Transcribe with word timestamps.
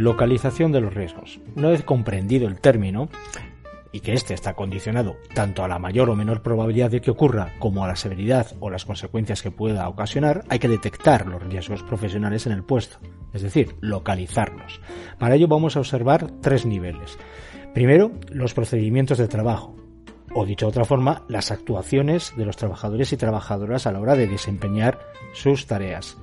Localización 0.00 0.72
de 0.72 0.80
los 0.80 0.94
riesgos. 0.94 1.40
Una 1.56 1.68
vez 1.68 1.84
comprendido 1.84 2.48
el 2.48 2.58
término, 2.58 3.10
y 3.92 4.00
que 4.00 4.14
éste 4.14 4.32
está 4.32 4.54
condicionado 4.54 5.16
tanto 5.34 5.62
a 5.62 5.68
la 5.68 5.78
mayor 5.78 6.08
o 6.08 6.16
menor 6.16 6.40
probabilidad 6.40 6.90
de 6.90 7.02
que 7.02 7.10
ocurra 7.10 7.52
como 7.58 7.84
a 7.84 7.86
la 7.86 7.96
severidad 7.96 8.46
o 8.60 8.70
las 8.70 8.86
consecuencias 8.86 9.42
que 9.42 9.50
pueda 9.50 9.86
ocasionar, 9.90 10.42
hay 10.48 10.58
que 10.58 10.68
detectar 10.68 11.26
los 11.26 11.42
riesgos 11.42 11.82
profesionales 11.82 12.46
en 12.46 12.52
el 12.52 12.64
puesto, 12.64 12.96
es 13.34 13.42
decir, 13.42 13.76
localizarlos. 13.82 14.80
Para 15.18 15.34
ello 15.34 15.48
vamos 15.48 15.76
a 15.76 15.80
observar 15.80 16.30
tres 16.40 16.64
niveles. 16.64 17.18
Primero, 17.74 18.10
los 18.30 18.54
procedimientos 18.54 19.18
de 19.18 19.28
trabajo, 19.28 19.76
o 20.34 20.46
dicho 20.46 20.64
de 20.64 20.70
otra 20.70 20.86
forma, 20.86 21.24
las 21.28 21.50
actuaciones 21.50 22.32
de 22.38 22.46
los 22.46 22.56
trabajadores 22.56 23.12
y 23.12 23.18
trabajadoras 23.18 23.86
a 23.86 23.92
la 23.92 24.00
hora 24.00 24.16
de 24.16 24.28
desempeñar 24.28 24.98
sus 25.34 25.66
tareas. 25.66 26.16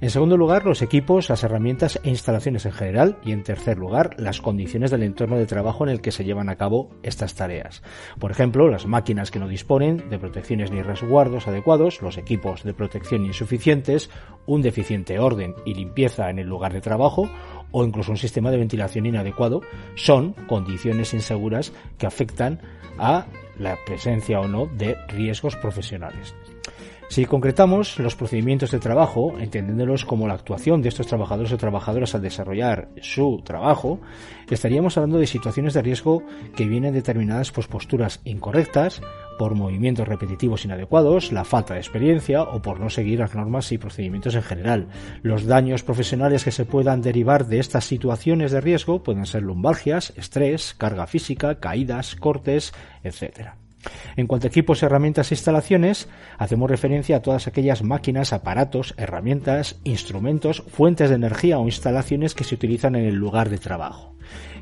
En 0.00 0.10
segundo 0.10 0.36
lugar, 0.36 0.66
los 0.66 0.82
equipos, 0.82 1.28
las 1.28 1.44
herramientas 1.44 2.00
e 2.02 2.10
instalaciones 2.10 2.66
en 2.66 2.72
general. 2.72 3.18
Y 3.24 3.32
en 3.32 3.42
tercer 3.42 3.78
lugar, 3.78 4.16
las 4.18 4.40
condiciones 4.40 4.90
del 4.90 5.02
entorno 5.02 5.36
de 5.36 5.46
trabajo 5.46 5.84
en 5.84 5.90
el 5.90 6.00
que 6.00 6.12
se 6.12 6.24
llevan 6.24 6.48
a 6.48 6.56
cabo 6.56 6.90
estas 7.02 7.34
tareas. 7.34 7.82
Por 8.18 8.30
ejemplo, 8.30 8.68
las 8.68 8.86
máquinas 8.86 9.30
que 9.30 9.38
no 9.38 9.48
disponen 9.48 10.08
de 10.10 10.18
protecciones 10.18 10.70
ni 10.70 10.82
resguardos 10.82 11.46
adecuados, 11.46 12.02
los 12.02 12.18
equipos 12.18 12.64
de 12.64 12.74
protección 12.74 13.24
insuficientes, 13.24 14.10
un 14.46 14.62
deficiente 14.62 15.18
orden 15.18 15.54
y 15.64 15.74
limpieza 15.74 16.28
en 16.28 16.38
el 16.38 16.48
lugar 16.48 16.72
de 16.72 16.80
trabajo 16.80 17.30
o 17.70 17.84
incluso 17.84 18.12
un 18.12 18.18
sistema 18.18 18.50
de 18.50 18.58
ventilación 18.58 19.06
inadecuado 19.06 19.62
son 19.96 20.32
condiciones 20.46 21.14
inseguras 21.14 21.72
que 21.98 22.06
afectan 22.06 22.60
a 22.98 23.26
la 23.58 23.76
presencia 23.84 24.40
o 24.40 24.48
no 24.48 24.66
de 24.66 24.96
riesgos 25.08 25.56
profesionales. 25.56 26.34
Si 27.08 27.26
concretamos 27.26 27.98
los 27.98 28.16
procedimientos 28.16 28.70
de 28.70 28.80
trabajo, 28.80 29.34
entendiéndolos 29.38 30.04
como 30.04 30.26
la 30.26 30.34
actuación 30.34 30.82
de 30.82 30.88
estos 30.88 31.06
trabajadores 31.06 31.52
o 31.52 31.56
trabajadoras 31.56 32.14
al 32.14 32.22
desarrollar 32.22 32.88
su 33.02 33.40
trabajo, 33.44 34.00
estaríamos 34.50 34.96
hablando 34.96 35.18
de 35.18 35.26
situaciones 35.26 35.74
de 35.74 35.82
riesgo 35.82 36.22
que 36.56 36.66
vienen 36.66 36.94
determinadas 36.94 37.52
por 37.52 37.68
posturas 37.68 38.20
incorrectas, 38.24 39.00
por 39.38 39.54
movimientos 39.54 40.08
repetitivos 40.08 40.64
inadecuados, 40.64 41.30
la 41.30 41.44
falta 41.44 41.74
de 41.74 41.80
experiencia 41.80 42.42
o 42.42 42.62
por 42.62 42.80
no 42.80 42.90
seguir 42.90 43.20
las 43.20 43.34
normas 43.34 43.70
y 43.70 43.78
procedimientos 43.78 44.34
en 44.34 44.42
general. 44.42 44.88
Los 45.22 45.46
daños 45.46 45.82
profesionales 45.82 46.44
que 46.44 46.52
se 46.52 46.64
puedan 46.64 47.02
derivar 47.02 47.46
de 47.46 47.60
estas 47.60 47.84
situaciones 47.84 48.50
de 48.50 48.60
riesgo 48.60 49.02
pueden 49.02 49.26
ser 49.26 49.42
lumbalgias, 49.42 50.12
estrés, 50.16 50.74
carga 50.74 51.06
física, 51.06 51.60
caídas, 51.60 52.16
cortes, 52.16 52.72
etc. 53.02 53.63
En 54.16 54.26
cuanto 54.26 54.46
a 54.46 54.48
equipos, 54.48 54.82
herramientas 54.82 55.30
e 55.30 55.34
instalaciones, 55.34 56.08
hacemos 56.38 56.70
referencia 56.70 57.16
a 57.16 57.22
todas 57.22 57.46
aquellas 57.46 57.82
máquinas, 57.82 58.32
aparatos, 58.32 58.94
herramientas, 58.96 59.80
instrumentos, 59.84 60.62
fuentes 60.68 61.10
de 61.10 61.16
energía 61.16 61.58
o 61.58 61.64
instalaciones 61.64 62.34
que 62.34 62.44
se 62.44 62.54
utilizan 62.54 62.94
en 62.94 63.04
el 63.04 63.14
lugar 63.14 63.50
de 63.50 63.58
trabajo. 63.58 64.14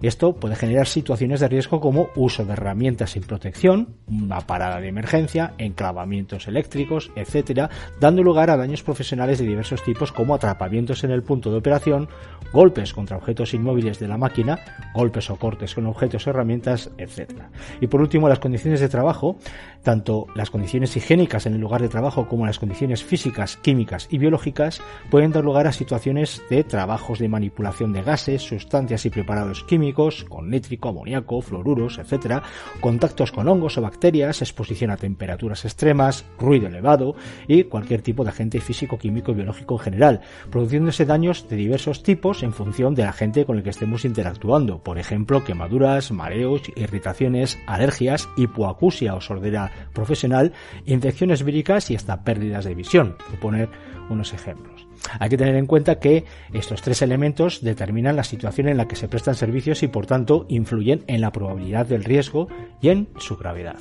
Esto 0.03 0.35
puede 0.35 0.57
generar 0.57 0.87
situaciones 0.87 1.41
de 1.41 1.49
riesgo 1.49 1.81
como 1.81 2.09
uso 2.17 2.45
de 2.45 2.55
herramientas 2.55 3.11
sin 3.11 3.23
protección, 3.23 3.97
una 4.09 4.41
parada 4.41 4.81
de 4.81 4.89
emergencia, 4.89 5.55
enclavamientos 5.59 6.49
eléctricos, 6.49 7.11
etc., 7.15 7.71
dando 8.01 8.23
lugar 8.23 8.51
a 8.51 8.57
daños 8.57 8.83
profesionales 8.83 9.39
de 9.39 9.47
diversos 9.47 9.83
tipos 9.85 10.13
como 10.13 10.35
atrapamientos 10.35 11.05
en 11.05 11.11
el 11.11 11.23
punto 11.23 11.51
de 11.51 11.59
operación, 11.59 12.09
golpes 12.53 12.93
contra 12.93 13.17
objetos 13.17 13.55
inmóviles 13.55 13.99
de 13.99 14.09
la 14.09 14.19
máquina, 14.19 14.59
golpes 14.95 15.31
o 15.31 15.37
cortes 15.37 15.75
con 15.75 15.87
objetos 15.87 16.27
o 16.27 16.31
herramientas, 16.31 16.91
etc. 16.99 17.43
Y 17.81 17.87
por 17.87 18.01
último, 18.01 18.29
las 18.29 18.39
condiciones 18.39 18.81
de 18.81 18.89
trabajo, 18.89 19.37
tanto 19.83 20.27
las 20.35 20.51
condiciones 20.51 20.97
higiénicas 20.97 21.47
en 21.47 21.55
el 21.55 21.61
lugar 21.61 21.83
de 21.83 21.89
trabajo 21.89 22.29
como 22.29 22.47
las 22.47 22.59
condiciones 22.59 23.05
físicas, 23.05 23.57
químicas 23.57 24.09
y 24.11 24.19
biológicas 24.19 24.81
pueden 25.11 25.33
dar 25.33 25.45
lugar 25.45 25.67
a 25.67 25.73
situaciones 25.73 26.43
de 26.51 26.65
trabajos 26.65 27.19
de 27.19 27.29
manipulación 27.29 27.93
de 27.93 28.03
gases, 28.03 28.43
sustancias 28.43 29.07
y 29.07 29.11
preparados 29.11 29.52
químicos, 29.65 30.25
con 30.25 30.51
nítrico, 30.51 30.89
amoníaco, 30.89 31.41
fluoruros, 31.43 31.99
etc., 31.99 32.43
contactos 32.81 33.33
con 33.33 33.49
hongos 33.49 33.79
o 33.79 33.83
bacterias, 33.83 34.41
exposición 34.41 34.91
a 34.91 34.97
temperaturas 34.97 35.65
extremas, 35.65 36.25
ruido 36.39 36.69
elevado 36.69 37.15
y 37.47 37.65
cualquier 37.65 38.03
tipo 38.03 38.25
de 38.25 38.31
agente 38.31 38.61
físico, 38.61 38.99
químico 38.99 39.33
y 39.33 39.35
biológico 39.35 39.75
en 39.75 39.81
general, 39.81 40.21
produciéndose 40.51 41.05
daños 41.05 41.49
de 41.49 41.57
diversos 41.57 42.03
tipos 42.03 42.43
en 42.43 42.53
función 42.53 42.95
del 42.95 43.07
agente 43.07 43.45
con 43.45 43.57
el 43.57 43.63
que 43.63 43.71
estemos 43.71 44.05
interactuando, 44.05 44.83
por 44.83 44.99
ejemplo, 44.99 45.45
quemaduras, 45.45 46.13
mareos, 46.13 46.63
irritaciones, 46.77 47.59
alergias, 47.67 48.29
hipoacusia 48.37 49.15
o 49.15 49.21
sordera 49.21 49.71
profesional, 49.93 50.53
infecciones 50.87 51.45
víricas 51.45 51.91
y 51.91 51.97
hasta 51.97 52.25
pérdidas 52.25 52.65
de 52.65 52.75
visión, 52.75 53.17
por 53.29 53.41
poner 53.41 53.69
unos 54.09 54.33
ejemplos. 54.33 54.87
Hay 55.19 55.29
que 55.31 55.37
tener 55.37 55.57
en 55.57 55.67
cuenta 55.67 55.99
que 55.99 56.25
estos 56.53 56.83
tres 56.83 57.03
elementos 57.03 57.61
determinan 57.63 58.17
la 58.17 58.25
situación 58.25 58.69
en 58.69 58.77
la 58.77 58.87
que 58.87 58.97
se 58.97 59.09
prestan 59.09 59.35
servicios 59.43 59.83
y 59.83 59.89
por 59.89 60.07
tanto 60.07 60.47
influyen 60.49 61.03
en 61.09 61.21
la 61.21 61.33
probabilidad 61.33 61.85
del 61.85 62.05
riesgo 62.05 62.47
y 62.81 62.91
en 62.91 63.09
su 63.19 63.37
gravedad. 63.37 63.81